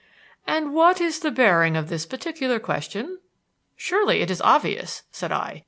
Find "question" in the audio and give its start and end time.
2.59-3.19